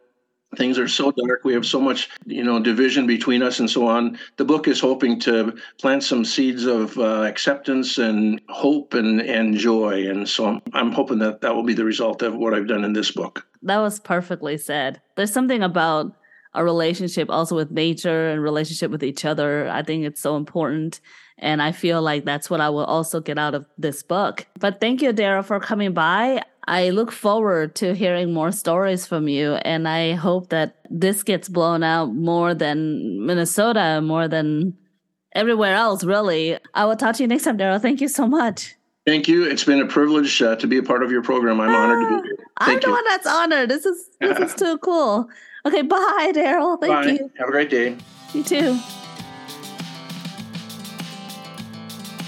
Things 0.57 0.79
are 0.79 0.89
so 0.89 1.11
dark. 1.13 1.45
We 1.45 1.53
have 1.53 1.67
so 1.67 1.81
much, 1.81 2.09
you 2.25 2.43
know, 2.43 2.59
division 2.59 3.07
between 3.07 3.43
us, 3.43 3.61
and 3.61 3.69
so 3.69 3.87
on. 3.87 4.19
The 4.37 4.45
book 4.45 4.67
is 4.67 4.81
hoping 4.81 5.21
to 5.21 5.55
plant 5.79 6.03
some 6.03 6.25
seeds 6.25 6.65
of 6.65 6.97
uh, 6.99 7.23
acceptance 7.23 7.99
and 7.99 8.41
hope 8.49 8.95
and 8.95 9.21
and 9.21 9.57
joy, 9.57 10.09
and 10.09 10.29
so 10.29 10.47
I'm, 10.47 10.61
I'm 10.73 10.93
hoping 10.93 11.19
that 11.19 11.43
that 11.43 11.55
will 11.55 11.65
be 11.65 11.75
the 11.75 11.85
result 11.85 12.23
of 12.23 12.35
what 12.35 12.55
I've 12.55 12.67
done 12.67 12.85
in 12.85 12.95
this 12.95 13.11
book. 13.11 13.47
That 13.63 13.79
was 13.79 14.01
perfectly 14.01 14.57
said. 14.57 15.01
There's 15.17 15.33
something 15.33 15.63
about 15.63 16.15
a 16.55 16.65
relationship 16.65 17.31
also 17.31 17.55
with 17.55 17.71
nature 17.71 18.31
and 18.31 18.43
relationship 18.43 18.91
with 18.91 19.05
each 19.05 19.25
other. 19.25 19.69
I 19.69 19.83
think 19.83 20.05
it's 20.05 20.21
so 20.21 20.37
important. 20.37 21.01
And 21.39 21.63
I 21.63 21.73
feel 21.73 22.03
like 22.03 22.25
that's 22.25 22.51
what 22.51 22.61
I 22.61 22.69
will 22.69 22.85
also 22.85 23.21
get 23.21 23.39
out 23.39 23.55
of 23.55 23.65
this 23.77 24.03
book. 24.03 24.47
But 24.59 24.81
thank 24.81 25.03
you, 25.03 25.13
Darrell, 25.13 25.45
for 25.45 25.61
coming 25.61 25.93
by. 25.93 26.43
I 26.69 26.91
look 26.91 27.11
forward 27.11 27.75
to 27.77 27.95
hearing 27.95 28.35
more 28.35 28.53
stories 28.53 29.07
from 29.07 29.27
you. 29.27 29.55
And 29.55 29.89
I 29.89 30.13
hope 30.13 30.51
that 30.51 30.77
this 30.91 31.23
gets 31.23 31.49
blown 31.49 31.83
out 31.83 32.15
more 32.15 32.53
than 32.55 33.25
Minnesota, 33.25 34.03
more 34.03 34.29
than 34.29 34.77
everywhere 35.35 35.75
else, 35.75 36.05
really. 36.05 36.59
I 36.75 36.85
will 36.85 36.97
talk 36.97 37.17
to 37.17 37.23
you 37.23 37.27
next 37.27 37.45
time, 37.45 37.57
Darrell. 37.57 37.79
Thank 37.79 38.03
you 38.03 38.09
so 38.09 38.27
much. 38.27 38.75
Thank 39.07 39.29
you. 39.29 39.45
It's 39.45 39.65
been 39.65 39.81
a 39.81 39.87
privilege 39.87 40.43
uh, 40.43 40.57
to 40.57 40.67
be 40.67 40.77
a 40.77 40.83
part 40.83 41.03
of 41.03 41.11
your 41.11 41.23
program. 41.23 41.59
I'm 41.59 41.71
ah, 41.71 41.85
honored 41.85 42.03
to 42.03 42.23
be 42.23 42.29
here. 42.29 42.37
Thank 42.61 42.85
I'm 42.85 42.91
the 42.91 42.95
one 42.95 43.05
that's 43.07 43.27
honored. 43.27 43.71
This 43.71 43.87
is 43.87 44.11
this 44.21 44.39
is 44.39 44.55
too 44.59 44.77
cool. 44.79 45.27
Okay, 45.65 45.81
bye, 45.81 46.33
Darrell. 46.35 46.77
Thank 46.77 46.93
bye. 46.93 47.11
you. 47.13 47.31
Have 47.39 47.49
a 47.49 47.51
great 47.51 47.71
day. 47.71 47.97
You 48.35 48.43
too. 48.43 48.79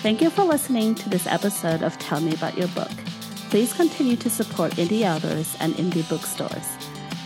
Thank 0.01 0.23
you 0.23 0.31
for 0.31 0.45
listening 0.45 0.95
to 0.95 1.11
this 1.11 1.27
episode 1.27 1.83
of 1.83 1.99
Tell 1.99 2.23
Me 2.23 2.33
About 2.33 2.57
Your 2.57 2.69
Book. 2.69 2.91
Please 3.51 3.73
continue 3.73 4.17
to 4.17 4.31
support 4.31 4.73
indie 4.75 5.05
authors 5.05 5.57
and 5.59 5.75
indie 5.75 6.09
bookstores. 6.09 6.69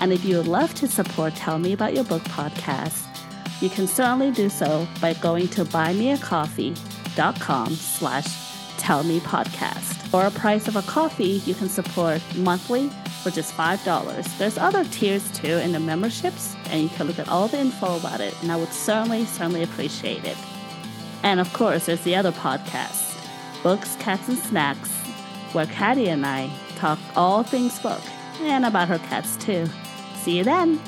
And 0.01 0.11
if 0.11 0.25
you 0.25 0.39
would 0.39 0.49
love 0.49 0.75
to 0.77 0.89
support 0.89 1.37
Tell 1.37 1.59
Me 1.59 1.75
About 1.75 1.93
Your 1.93 2.05
Book 2.05 2.23
podcast, 2.23 3.05
you 3.61 3.69
can 3.69 3.87
certainly 3.87 4.31
do 4.31 4.49
so 4.49 4.89
by 5.03 5.13
going 5.13 5.49
to 5.49 5.67
buymeacoffee.com 5.67 7.75
slash 7.75 8.25
tellmepodcast. 8.79 10.09
For 10.09 10.25
a 10.25 10.31
price 10.31 10.67
of 10.67 10.77
a 10.77 10.83
coffee, 10.83 11.43
you 11.45 11.55
can 11.55 11.69
support 11.69 12.23
monthly 12.37 12.89
for 13.23 13.31
just 13.31 13.55
$5. 13.55 14.39
There's 14.39 14.57
other 14.57 14.87
tiers 14.87 15.31
too 15.33 15.59
in 15.59 15.73
the 15.73 15.81
memberships, 15.81 16.57
and 16.71 16.83
you 16.83 16.89
can 16.89 17.07
look 17.07 17.19
at 17.19 17.29
all 17.29 17.49
the 17.49 17.61
info 17.61 17.99
about 17.99 18.23
it, 18.23 18.35
and 18.41 18.51
I 18.51 18.57
would 18.57 18.73
certainly, 18.73 19.27
certainly 19.27 19.63
appreciate 19.63 20.25
it. 20.25 20.39
And 21.23 21.39
of 21.39 21.53
course, 21.53 21.85
there's 21.85 22.01
the 22.01 22.17
other 22.17 22.33
podcast, 22.33 23.11
Books, 23.63 23.97
Cats, 23.97 24.27
and 24.29 24.39
Snacks, 24.39 25.04
where 25.55 25.67
Caddy 25.67 26.09
and 26.09 26.27
I 26.27 26.51
talk 26.77 26.99
all 27.17 27.43
things 27.43 27.79
book 27.79 28.01
and 28.41 28.65
about 28.65 28.89
her 28.89 28.99
cats 28.99 29.37
too. 29.37 29.67
See 30.17 30.37
you 30.39 30.45
then! 30.45 30.81